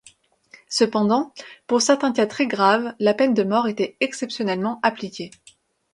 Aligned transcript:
Cependant, 0.67 1.31
pour 1.67 1.83
certains 1.83 2.11
cas 2.11 2.25
très 2.25 2.47
graves, 2.47 2.95
la 2.97 3.13
peine 3.13 3.35
de 3.35 3.43
mort 3.43 3.67
était 3.67 3.97
exceptionnellement 3.99 4.79
appliquée. 4.81 5.29